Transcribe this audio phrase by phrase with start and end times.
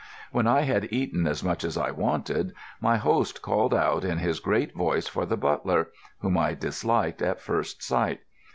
[0.31, 4.39] When I had eaten as much as I wanted, my host called out in his
[4.39, 5.89] great voice for the butler,
[6.21, 8.21] whom I disliked at first sight.